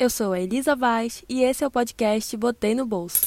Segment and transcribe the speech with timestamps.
[0.00, 3.18] Eu sou a Elisa Vaz e esse é o podcast Botei no Bolso.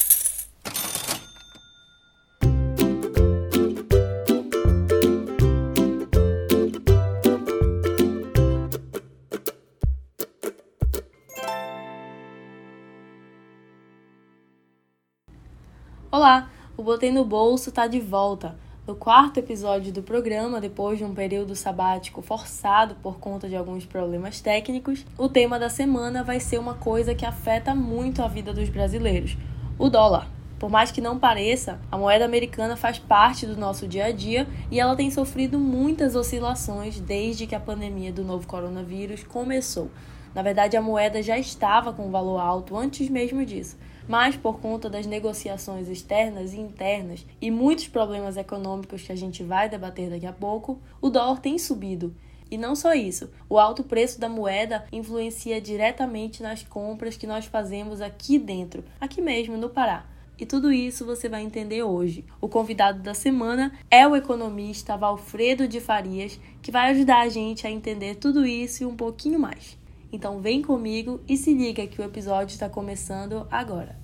[16.09, 18.57] Olá, o Botei no Bolso está de volta.
[18.88, 23.86] No quarto episódio do programa, depois de um período sabático forçado por conta de alguns
[23.86, 28.52] problemas técnicos, o tema da semana vai ser uma coisa que afeta muito a vida
[28.52, 29.38] dos brasileiros:
[29.78, 30.28] o dólar.
[30.57, 34.48] Por mais que não pareça, a moeda americana faz parte do nosso dia a dia
[34.72, 39.91] e ela tem sofrido muitas oscilações desde que a pandemia do novo coronavírus começou.
[40.34, 43.77] Na verdade, a moeda já estava com valor alto antes mesmo disso
[44.12, 49.42] mas por conta das negociações externas e internas e muitos problemas econômicos que a gente
[49.42, 52.14] vai debater daqui a pouco, o dólar tem subido.
[52.52, 57.46] E não só isso, o alto preço da moeda influencia diretamente nas compras que nós
[57.46, 60.05] fazemos aqui dentro, aqui mesmo no Pará.
[60.38, 62.26] E tudo isso você vai entender hoje.
[62.41, 67.66] O convidado da semana é o economista Valfredo de Farias, que vai ajudar a gente
[67.66, 69.78] a entender tudo isso e um pouquinho mais.
[70.11, 74.00] Então vem comigo e se liga que o episódio está começando agora.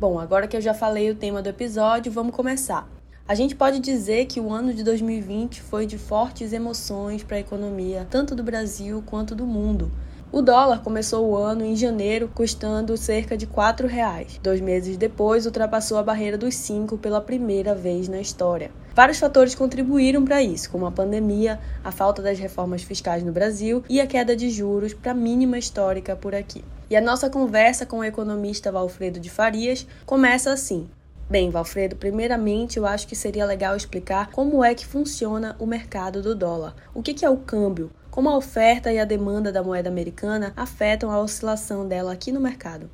[0.00, 2.88] Bom, agora que eu já falei o tema do episódio, vamos começar.
[3.26, 7.40] A gente pode dizer que o ano de 2020 foi de fortes emoções para a
[7.40, 9.90] economia, tanto do Brasil quanto do mundo.
[10.30, 14.38] O dólar começou o ano em janeiro custando cerca de R$ reais.
[14.40, 18.70] Dois meses depois, ultrapassou a barreira dos 5 pela primeira vez na história.
[18.98, 23.84] Vários fatores contribuíram para isso, como a pandemia, a falta das reformas fiscais no Brasil
[23.88, 26.64] e a queda de juros para a mínima histórica por aqui.
[26.90, 30.90] E a nossa conversa com o economista Valfredo de Farias começa assim.
[31.30, 36.20] Bem, Valfredo, primeiramente eu acho que seria legal explicar como é que funciona o mercado
[36.20, 36.74] do dólar.
[36.92, 37.92] O que é o câmbio?
[38.10, 42.40] Como a oferta e a demanda da moeda americana afetam a oscilação dela aqui no
[42.40, 42.90] mercado?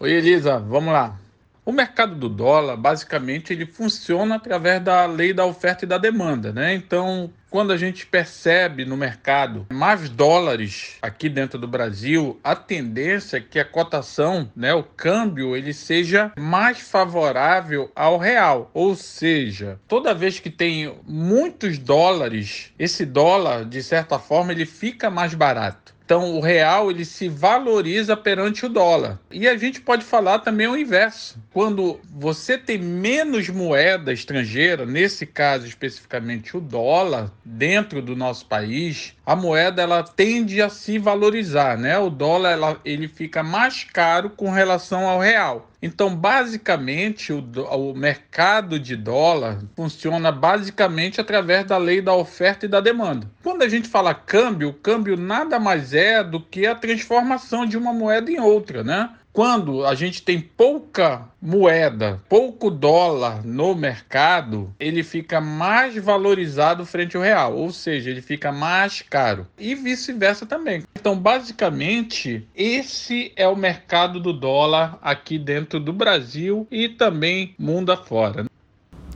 [0.00, 1.27] Oi, Elisa, vamos lá.
[1.68, 6.50] O mercado do dólar, basicamente, ele funciona através da lei da oferta e da demanda,
[6.50, 6.72] né?
[6.72, 13.36] Então, quando a gente percebe no mercado mais dólares aqui dentro do Brasil, a tendência
[13.36, 18.70] é que a cotação, né, o câmbio, ele seja mais favorável ao real.
[18.72, 25.10] Ou seja, toda vez que tem muitos dólares, esse dólar, de certa forma, ele fica
[25.10, 25.97] mais barato.
[26.08, 29.20] Então, o real ele se valoriza perante o dólar.
[29.30, 31.38] E a gente pode falar também o inverso.
[31.52, 39.12] Quando você tem menos moeda estrangeira, nesse caso especificamente o dólar, dentro do nosso país,
[39.28, 41.98] a moeda ela tende a se valorizar, né?
[41.98, 45.68] O dólar ela, ele fica mais caro com relação ao real.
[45.82, 52.70] Então, basicamente, o, o, mercado de dólar funciona basicamente através da lei da oferta e
[52.70, 53.30] da demanda.
[53.42, 57.76] Quando a gente fala câmbio, o câmbio nada mais é do que a transformação de
[57.76, 59.10] uma moeda em outra, né?
[59.38, 67.16] Quando a gente tem pouca moeda, pouco dólar no mercado, ele fica mais valorizado frente
[67.16, 69.46] ao real, ou seja, ele fica mais caro.
[69.56, 70.82] E vice-versa também.
[70.98, 77.92] Então, basicamente, esse é o mercado do dólar aqui dentro do Brasil e também mundo
[77.92, 78.44] afora.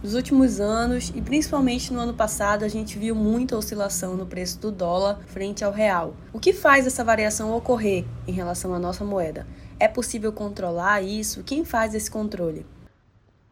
[0.00, 4.60] Nos últimos anos, e principalmente no ano passado, a gente viu muita oscilação no preço
[4.60, 6.14] do dólar frente ao real.
[6.32, 9.46] O que faz essa variação ocorrer em relação à nossa moeda?
[9.78, 11.42] É possível controlar isso?
[11.42, 12.64] Quem faz esse controle?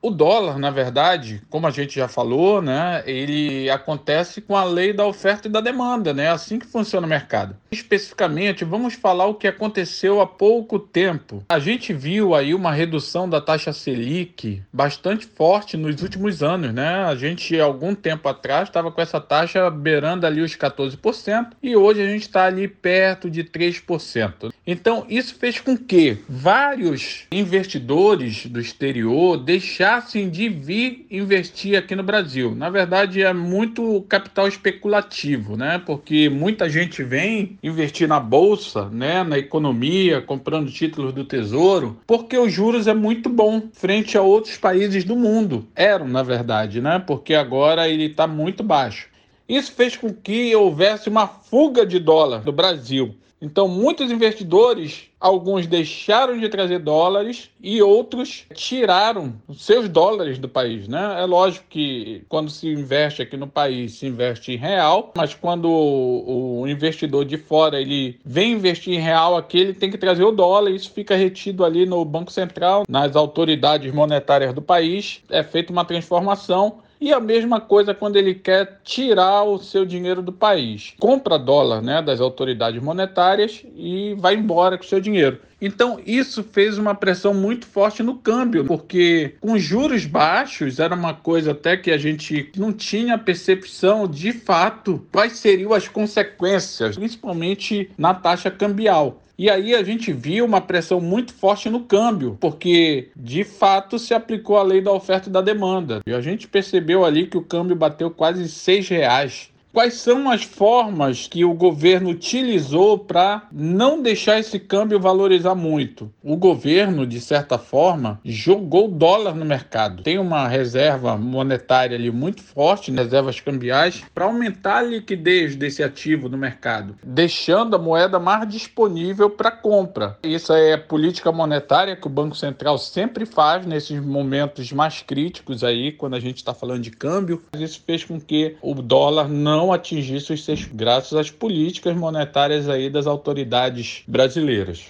[0.03, 4.95] O dólar, na verdade, como a gente já falou, né, ele acontece com a lei
[4.95, 6.31] da oferta e da demanda, né?
[6.31, 7.55] Assim que funciona o mercado.
[7.71, 11.45] Especificamente, vamos falar o que aconteceu há pouco tempo.
[11.51, 17.05] A gente viu aí uma redução da taxa Selic bastante forte nos últimos anos, né?
[17.05, 22.01] A gente, algum tempo atrás, estava com essa taxa beirando ali os 14% e hoje
[22.01, 24.51] a gente está ali perto de 3%.
[24.67, 31.97] Então, isso fez com que vários investidores do exterior deixassem deixassem de vir investir aqui
[31.97, 32.55] no Brasil.
[32.55, 35.83] Na verdade, é muito capital especulativo, né?
[35.85, 39.25] Porque muita gente vem investir na bolsa, né?
[39.25, 44.57] Na economia, comprando títulos do Tesouro, porque os juros é muito bom frente a outros
[44.57, 45.67] países do mundo.
[45.75, 47.03] Eram, na verdade, né?
[47.05, 49.09] Porque agora ele está muito baixo.
[49.49, 53.17] Isso fez com que houvesse uma fuga de dólar do Brasil.
[53.41, 60.87] Então, muitos investidores, alguns deixaram de trazer dólares e outros tiraram seus dólares do país,
[60.87, 61.17] né?
[61.19, 65.71] É lógico que quando se investe aqui no país, se investe em real, mas quando
[65.71, 70.33] o investidor de fora ele vem investir em real aqui, ele tem que trazer o
[70.33, 75.73] dólar, isso fica retido ali no Banco Central, nas autoridades monetárias do país, é feita
[75.73, 80.95] uma transformação E a mesma coisa quando ele quer tirar o seu dinheiro do país.
[80.99, 85.41] Compra dólar né, das autoridades monetárias e vai embora com o seu dinheiro.
[85.61, 91.13] Então, isso fez uma pressão muito forte no câmbio, porque com juros baixos era uma
[91.13, 97.91] coisa até que a gente não tinha percepção de fato quais seriam as consequências, principalmente
[97.99, 99.23] na taxa cambial.
[99.41, 104.13] E aí a gente viu uma pressão muito forte no câmbio, porque de fato se
[104.13, 106.03] aplicou a lei da oferta e da demanda.
[106.07, 109.51] E a gente percebeu ali que o câmbio bateu quase seis reais.
[109.73, 116.13] Quais são as formas que o governo utilizou para não deixar esse câmbio valorizar muito?
[116.25, 120.03] O governo, de certa forma, jogou dólar no mercado.
[120.03, 126.29] Tem uma reserva monetária ali muito forte, reservas cambiais, para aumentar a liquidez desse ativo
[126.29, 130.19] no mercado, deixando a moeda mais disponível para compra.
[130.25, 135.93] Isso é política monetária que o Banco Central sempre faz nesses momentos mais críticos aí,
[135.93, 137.41] quando a gente está falando de câmbio.
[137.57, 142.67] Isso fez com que o dólar não não atingisse os seus graças às políticas monetárias
[142.67, 144.87] aí das autoridades brasileiras.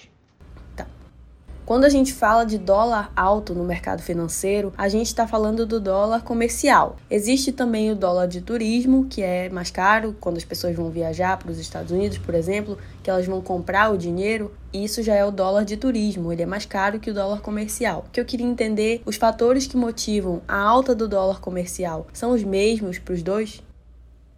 [0.77, 0.87] Tá.
[1.65, 5.77] Quando a gente fala de dólar alto no mercado financeiro, a gente está falando do
[5.77, 6.95] dólar comercial.
[7.09, 11.37] Existe também o dólar de turismo, que é mais caro quando as pessoas vão viajar
[11.37, 14.53] para os Estados Unidos, por exemplo, que elas vão comprar o dinheiro.
[14.71, 18.05] Isso já é o dólar de turismo, ele é mais caro que o dólar comercial.
[18.07, 22.31] O que eu queria entender, os fatores que motivam a alta do dólar comercial são
[22.31, 23.61] os mesmos para os dois?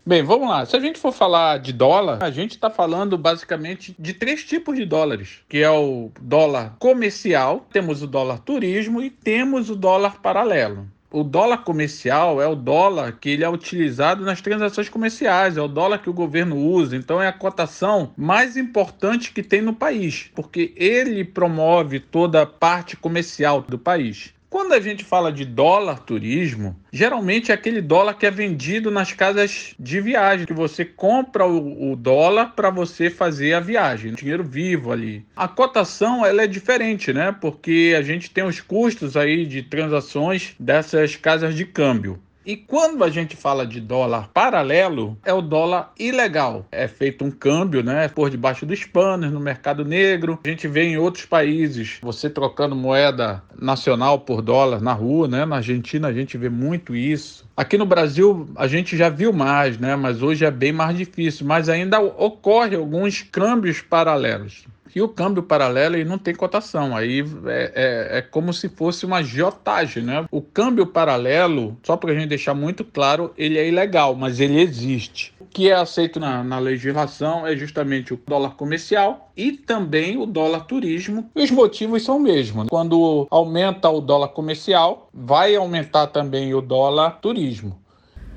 [0.06, 0.66] Bem, vamos lá.
[0.66, 4.76] Se a gente for falar de dólar, a gente está falando basicamente de três tipos
[4.76, 10.22] de dólares, que é o dólar comercial, temos o dólar turismo e temos o dólar
[10.22, 10.86] paralelo.
[11.10, 15.70] O dólar comercial é o dólar que ele é utilizado nas transações comerciais, é o
[15.70, 20.30] dólar que o governo usa, então é a cotação mais importante que tem no país,
[20.36, 24.34] porque ele promove toda a parte comercial do país.
[24.54, 29.12] Quando a gente fala de dólar turismo, geralmente é aquele dólar que é vendido nas
[29.12, 34.44] casas de viagem, que você compra o, o dólar para você fazer a viagem, dinheiro
[34.44, 35.26] vivo ali.
[35.36, 37.36] A cotação ela é diferente, né?
[37.42, 42.22] Porque a gente tem os custos aí de transações dessas casas de câmbio.
[42.45, 46.66] E quando a gente fala de dólar paralelo, é o dólar ilegal.
[46.72, 50.38] É feito um câmbio, né, por debaixo dos panos no mercado negro.
[50.44, 55.45] A gente vê em outros países você trocando moeda nacional por dólar na rua, né?
[55.45, 57.45] Na Argentina a gente vê muito isso.
[57.56, 59.96] Aqui no Brasil a gente já viu mais, né?
[59.96, 61.46] Mas hoje é bem mais difícil.
[61.46, 64.66] Mas ainda ocorre alguns câmbios paralelos.
[64.95, 69.06] E o câmbio paralelo ele não tem cotação, aí é, é, é como se fosse
[69.06, 70.25] uma jotagem, né?
[70.31, 74.60] O câmbio paralelo, só para a gente deixar muito claro, ele é ilegal, mas ele
[74.60, 75.34] existe.
[75.40, 80.25] O que é aceito na, na legislação é justamente o dólar comercial e também o
[80.25, 81.30] dólar turismo.
[81.36, 82.68] E os motivos são os mesmos.
[82.69, 87.83] Quando aumenta o dólar comercial, vai aumentar também o dólar turismo.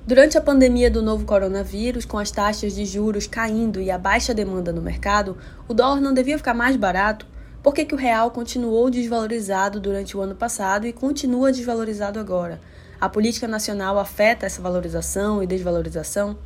[0.07, 4.33] Durante a pandemia do novo coronavírus, com as taxas de juros caindo e a baixa
[4.33, 5.37] demanda no mercado,
[5.67, 7.27] o dólar não devia ficar mais barato?
[7.61, 12.61] Por que, que o real continuou desvalorizado durante o ano passado e continua desvalorizado agora?
[13.01, 16.39] A política nacional afeta essa valorização e desvalorização?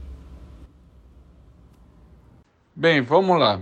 [2.75, 3.61] Bem, vamos lá.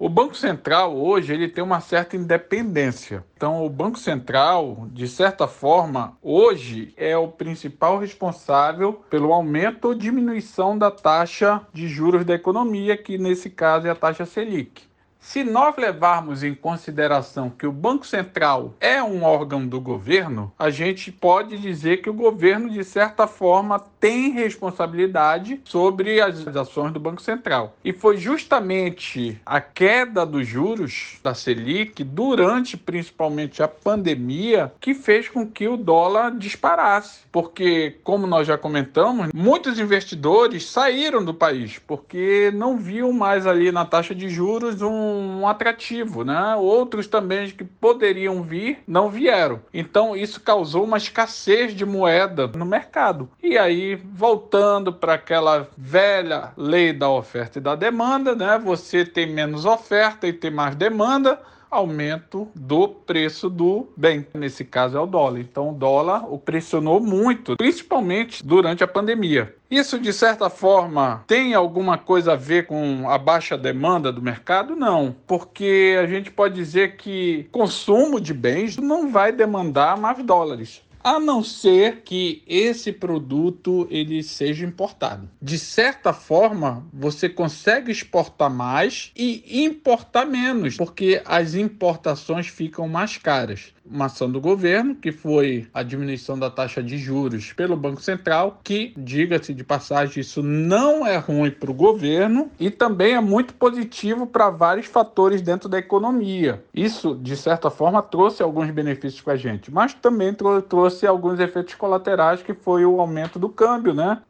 [0.00, 3.24] O Banco Central hoje ele tem uma certa independência.
[3.36, 9.94] Então, o Banco Central, de certa forma, hoje é o principal responsável pelo aumento ou
[9.94, 14.87] diminuição da taxa de juros da economia, que nesse caso é a taxa Selic.
[15.20, 20.70] Se nós levarmos em consideração que o Banco Central é um órgão do governo, a
[20.70, 27.00] gente pode dizer que o governo, de certa forma, tem responsabilidade sobre as ações do
[27.00, 27.76] Banco Central.
[27.84, 35.28] E foi justamente a queda dos juros da Selic durante principalmente a pandemia que fez
[35.28, 37.20] com que o dólar disparasse.
[37.30, 43.72] Porque, como nós já comentamos, muitos investidores saíram do país porque não viam mais ali
[43.72, 46.54] na taxa de juros um, um atrativo, né?
[46.56, 49.60] Outros também que poderiam vir não vieram.
[49.72, 53.28] Então isso causou uma escassez de moeda no mercado.
[53.42, 58.58] E aí voltando para aquela velha lei da oferta e da demanda, né?
[58.58, 64.26] Você tem menos oferta e tem mais demanda, aumento do preço do bem.
[64.34, 65.40] Nesse caso é o dólar.
[65.40, 69.54] Então o dólar o pressionou muito, principalmente durante a pandemia.
[69.70, 74.74] Isso de certa forma tem alguma coisa a ver com a baixa demanda do mercado?
[74.74, 80.87] Não, porque a gente pode dizer que consumo de bens não vai demandar mais dólares
[81.08, 85.26] a não ser que esse produto ele seja importado.
[85.40, 93.16] De certa forma, você consegue exportar mais e importar menos, porque as importações ficam mais
[93.16, 93.72] caras.
[93.90, 98.60] Uma ação do governo, que foi a diminuição da taxa de juros pelo Banco Central,
[98.62, 103.54] que, diga-se de passagem, isso não é ruim para o governo e também é muito
[103.54, 106.62] positivo para vários fatores dentro da economia.
[106.74, 110.34] Isso, de certa forma, trouxe alguns benefícios para a gente, mas também
[110.68, 114.20] trouxe alguns efeitos colaterais, que foi o aumento do câmbio, né?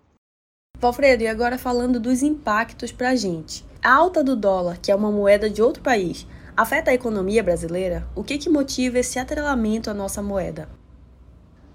[0.78, 3.64] Valfredo, e agora falando dos impactos para a gente.
[3.82, 6.26] A alta do dólar, que é uma moeda de outro país,
[6.58, 8.04] afeta a economia brasileira?
[8.16, 10.68] O que, que motiva esse atrelamento à nossa moeda?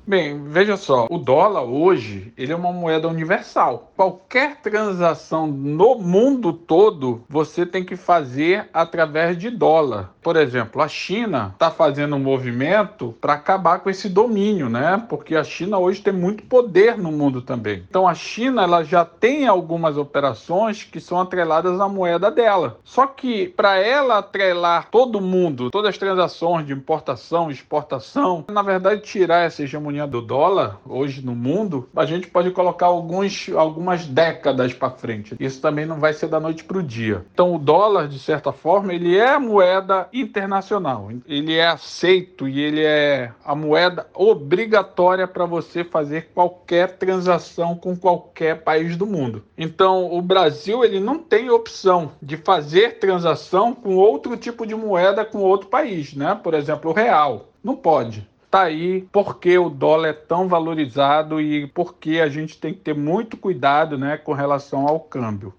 [0.05, 3.93] Bem, veja só, o dólar hoje, ele é uma moeda universal.
[3.95, 10.13] Qualquer transação no mundo todo, você tem que fazer através de dólar.
[10.21, 15.01] Por exemplo, a China está fazendo um movimento para acabar com esse domínio, né?
[15.07, 17.85] Porque a China hoje tem muito poder no mundo também.
[17.89, 22.77] Então a China ela já tem algumas operações que são atreladas à moeda dela.
[22.83, 29.01] Só que para ela atrelar todo mundo, todas as transações de importação, exportação, na verdade
[29.01, 34.73] tirar essa hegemonia do dólar hoje no mundo, a gente pode colocar alguns, algumas décadas
[34.73, 35.35] para frente.
[35.39, 37.25] Isso também não vai ser da noite para o dia.
[37.33, 41.09] Então o dólar, de certa forma, ele é moeda internacional.
[41.27, 47.95] Ele é aceito e ele é a moeda obrigatória para você fazer qualquer transação com
[47.95, 49.43] qualquer país do mundo.
[49.57, 55.23] Então o Brasil ele não tem opção de fazer transação com outro tipo de moeda
[55.23, 56.39] com outro país, né?
[56.41, 57.49] Por exemplo, o real.
[57.63, 62.29] Não pode tá aí por que o dólar é tão valorizado e por que a
[62.29, 65.51] gente tem que ter muito cuidado né, com relação ao câmbio.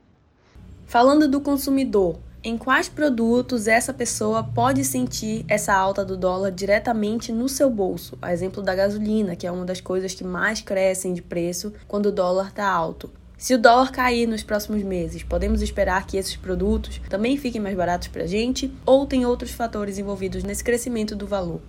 [0.86, 7.32] Falando do consumidor, em quais produtos essa pessoa pode sentir essa alta do dólar diretamente
[7.32, 8.16] no seu bolso?
[8.22, 12.06] A exemplo da gasolina, que é uma das coisas que mais crescem de preço quando
[12.06, 13.10] o dólar está alto.
[13.36, 17.76] Se o dólar cair nos próximos meses, podemos esperar que esses produtos também fiquem mais
[17.76, 18.72] baratos para a gente?
[18.86, 21.60] Ou tem outros fatores envolvidos nesse crescimento do valor?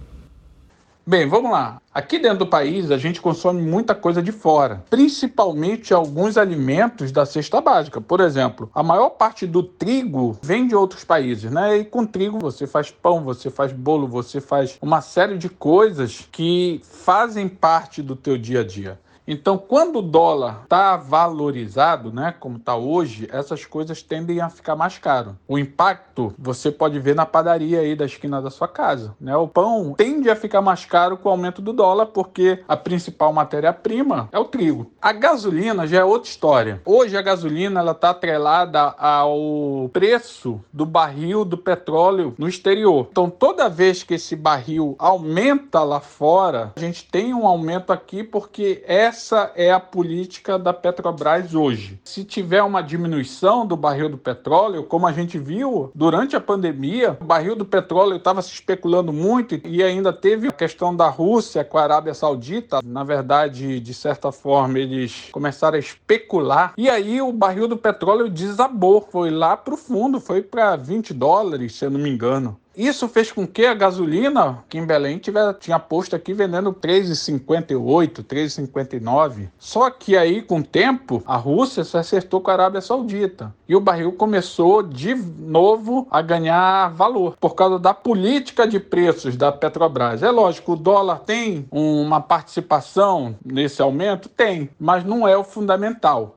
[1.07, 1.79] Bem, vamos lá.
[1.93, 7.27] Aqui dentro do país a gente consome muita coisa de fora, principalmente alguns alimentos da
[7.27, 8.01] cesta básica.
[8.01, 11.77] Por exemplo, a maior parte do trigo vem de outros países, né?
[11.77, 16.27] E com trigo você faz pão, você faz bolo, você faz uma série de coisas
[16.31, 18.99] que fazem parte do teu dia a dia.
[19.27, 24.75] Então, quando o dólar está valorizado, né, como está hoje, essas coisas tendem a ficar
[24.75, 25.35] mais caro.
[25.47, 29.15] O impacto você pode ver na padaria aí da esquina da sua casa.
[29.19, 29.35] Né?
[29.35, 33.33] O pão tende a ficar mais caro com o aumento do dólar, porque a principal
[33.33, 34.91] matéria-prima é o trigo.
[35.01, 36.81] A gasolina já é outra história.
[36.85, 43.07] Hoje a gasolina ela está atrelada ao preço do barril do petróleo no exterior.
[43.11, 48.23] Então, toda vez que esse barril aumenta lá fora, a gente tem um aumento aqui
[48.23, 51.97] porque é essa é a política da Petrobras hoje.
[52.03, 57.17] Se tiver uma diminuição do barril do petróleo, como a gente viu durante a pandemia,
[57.21, 61.63] o barril do petróleo estava se especulando muito e ainda teve a questão da Rússia
[61.63, 62.81] com a Arábia Saudita.
[62.83, 66.73] Na verdade, de certa forma, eles começaram a especular.
[66.77, 71.13] E aí o barril do petróleo desabou, foi lá para o fundo, foi para 20
[71.13, 72.59] dólares, se eu não me engano.
[72.77, 78.23] Isso fez com que a gasolina, que em Belém tiver, tinha posto aqui vendendo 3,58,
[78.23, 79.49] 3,59.
[79.57, 83.53] Só que aí, com o tempo, a Rússia se acertou com a Arábia Saudita.
[83.67, 89.35] E o barril começou de novo a ganhar valor por causa da política de preços
[89.35, 90.21] da Petrobras.
[90.21, 94.29] É lógico, o dólar tem uma participação nesse aumento?
[94.29, 96.35] Tem, mas não é o fundamental.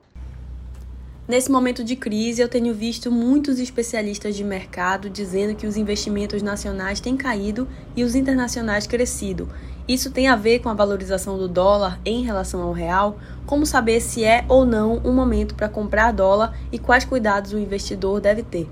[1.29, 6.41] Nesse momento de crise, eu tenho visto muitos especialistas de mercado dizendo que os investimentos
[6.41, 9.47] nacionais têm caído e os internacionais crescido.
[9.87, 13.19] Isso tem a ver com a valorização do dólar em relação ao real?
[13.45, 17.59] Como saber se é ou não um momento para comprar dólar e quais cuidados o
[17.59, 18.67] investidor deve ter?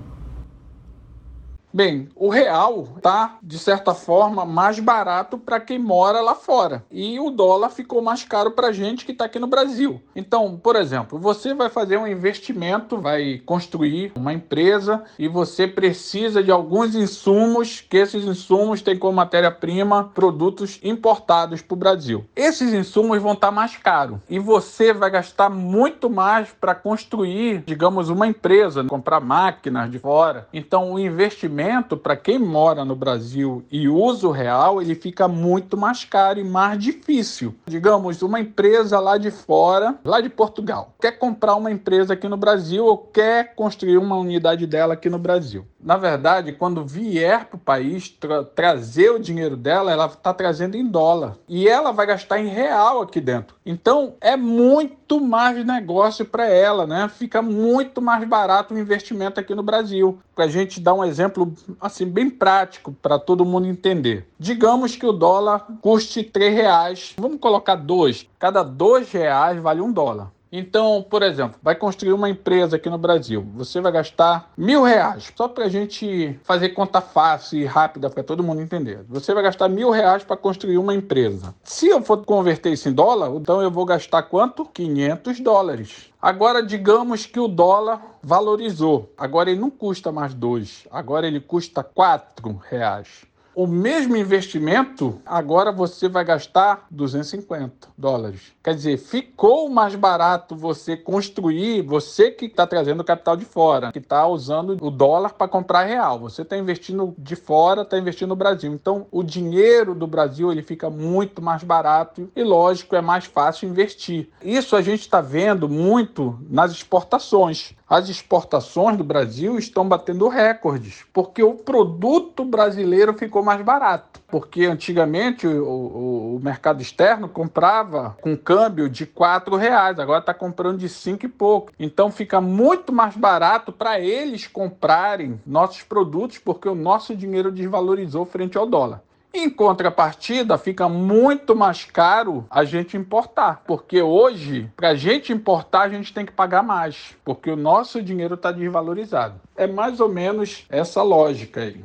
[1.70, 7.20] Bem, o real tá de certa forma mais barato para quem mora lá fora e
[7.20, 10.00] o dólar ficou mais caro para gente que está aqui no Brasil.
[10.16, 16.42] Então, por exemplo, você vai fazer um investimento, vai construir uma empresa e você precisa
[16.42, 22.24] de alguns insumos, que esses insumos têm como matéria-prima produtos importados para o Brasil.
[22.34, 27.62] Esses insumos vão estar tá mais caros e você vai gastar muito mais para construir,
[27.66, 30.48] digamos, uma empresa, comprar máquinas de fora.
[30.50, 31.57] Então, o investimento
[31.96, 36.44] para quem mora no Brasil e usa o real, ele fica muito mais caro e
[36.44, 37.54] mais difícil.
[37.66, 42.36] Digamos, uma empresa lá de fora, lá de Portugal, quer comprar uma empresa aqui no
[42.36, 45.66] Brasil ou quer construir uma unidade dela aqui no Brasil.
[45.80, 50.76] Na verdade, quando vier para o país tra trazer o dinheiro dela, ela está trazendo
[50.76, 51.36] em dólar.
[51.48, 53.54] E ela vai gastar em real aqui dentro.
[53.64, 57.08] Então, é muito mais negócio para ela, né?
[57.08, 60.18] Fica muito mais barato o investimento aqui no Brasil.
[60.34, 64.28] Para a gente dar um exemplo assim bem prático para todo mundo entender.
[64.38, 67.14] Digamos que o dólar custe R$ reais.
[67.16, 68.28] Vamos colocar dois.
[68.38, 70.32] Cada dois reais vale um dólar.
[70.50, 73.46] Então, por exemplo, vai construir uma empresa aqui no Brasil.
[73.54, 78.22] Você vai gastar mil reais, só para a gente fazer conta fácil e rápida para
[78.22, 79.04] todo mundo entender.
[79.08, 81.54] Você vai gastar mil reais para construir uma empresa.
[81.62, 84.64] Se eu for converter isso em dólar, então eu vou gastar quanto?
[84.64, 86.10] 500 dólares.
[86.20, 89.12] Agora, digamos que o dólar valorizou.
[89.16, 90.86] Agora ele não custa mais dois.
[90.90, 98.52] Agora ele custa quatro reais o mesmo investimento, agora você vai gastar 250 dólares.
[98.62, 103.90] Quer dizer, ficou mais barato você construir, você que está trazendo o capital de fora,
[103.90, 106.20] que está usando o dólar para comprar real.
[106.20, 108.72] Você está investindo de fora, está investindo no Brasil.
[108.72, 113.68] Então, o dinheiro do Brasil ele fica muito mais barato e, lógico, é mais fácil
[113.68, 114.30] investir.
[114.40, 121.04] Isso a gente está vendo muito nas exportações as exportações do Brasil estão batendo recordes,
[121.12, 124.20] porque o produto brasileiro ficou mais barato.
[124.28, 130.34] Porque antigamente o, o, o mercado externo comprava com câmbio de quatro reais, agora está
[130.34, 131.72] comprando de cinco e pouco.
[131.78, 138.26] Então fica muito mais barato para eles comprarem nossos produtos, porque o nosso dinheiro desvalorizou
[138.26, 139.02] frente ao dólar.
[139.32, 145.82] Em contrapartida, fica muito mais caro a gente importar, porque hoje, para a gente importar,
[145.82, 149.40] a gente tem que pagar mais, porque o nosso dinheiro está desvalorizado.
[149.54, 151.84] É mais ou menos essa lógica aí.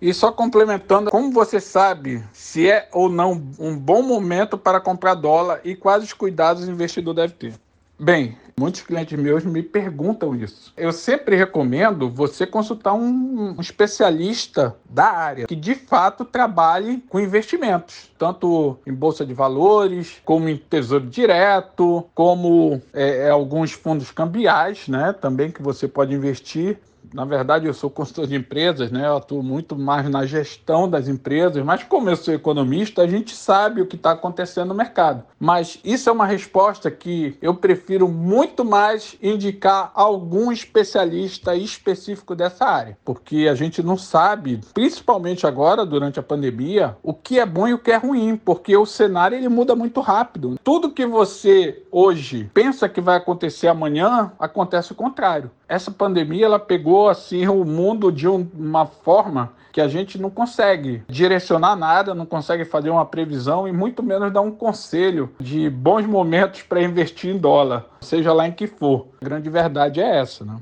[0.00, 5.14] E só complementando, como você sabe se é ou não um bom momento para comprar
[5.14, 7.54] dólar e quais os cuidados o investidor deve ter?
[7.98, 10.70] Bem, muitos clientes meus me perguntam isso.
[10.76, 17.18] Eu sempre recomendo você consultar um, um, especialista da área que de fato trabalhe com
[17.18, 24.88] investimentos, tanto em bolsa de valores, como em tesouro direto, como é, alguns fundos cambiais,
[24.88, 25.14] né?
[25.14, 26.78] Também que você pode investir
[27.12, 29.06] na verdade, eu sou consultor de empresas, né?
[29.06, 33.34] Eu atuo muito mais na gestão das empresas, mas como eu sou economista, a gente
[33.34, 35.24] sabe o que está acontecendo no mercado.
[35.38, 42.64] Mas isso é uma resposta que eu prefiro muito mais indicar algum especialista específico dessa
[42.64, 47.68] área, porque a gente não sabe, principalmente agora durante a pandemia, o que é bom
[47.68, 50.58] e o que é ruim, porque o cenário ele muda muito rápido.
[50.62, 56.58] Tudo que você hoje pensa que vai acontecer amanhã, acontece o contrário essa pandemia ela
[56.58, 62.24] pegou assim o mundo de uma forma que a gente não consegue direcionar nada, não
[62.24, 67.34] consegue fazer uma previsão e muito menos dar um conselho de bons momentos para investir
[67.34, 69.08] em dólar, seja lá em que for.
[69.20, 70.56] A grande verdade é essa, né?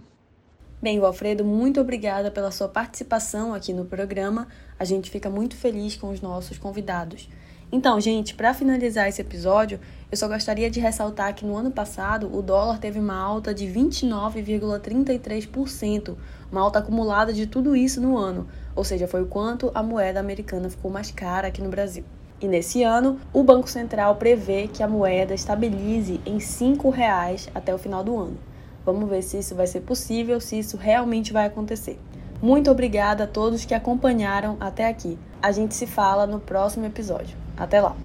[0.82, 4.48] Bem, Alfredo, muito obrigada pela sua participação aqui no programa.
[4.78, 7.28] A gente fica muito feliz com os nossos convidados.
[7.72, 9.80] Então, gente, para finalizar esse episódio,
[10.14, 13.66] eu só gostaria de ressaltar que no ano passado o dólar teve uma alta de
[13.66, 16.14] 29,33%,
[16.53, 18.46] uma alta acumulada de tudo isso no ano,
[18.77, 22.05] ou seja, foi o quanto a moeda americana ficou mais cara aqui no Brasil.
[22.40, 27.74] E nesse ano, o Banco Central prevê que a moeda estabilize em R$ 5,00 até
[27.74, 28.38] o final do ano.
[28.87, 31.98] Vamos ver se isso vai ser possível, se isso realmente vai acontecer.
[32.40, 35.18] Muito obrigada a todos que acompanharam até aqui.
[35.42, 37.37] A gente se fala no próximo episódio.
[37.57, 37.96] Até lá!